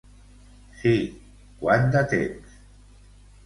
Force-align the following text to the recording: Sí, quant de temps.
Sí, 0.79 0.93
quant 1.61 1.87
de 1.99 2.05
temps. 2.17 2.61